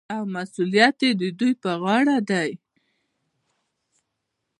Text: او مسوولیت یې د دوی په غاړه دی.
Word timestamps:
او 0.15 0.21
مسوولیت 0.33 0.97
یې 1.05 1.11
د 1.21 1.23
دوی 1.39 1.53
په 1.63 1.71
غاړه 1.81 2.17
دی. 2.29 2.49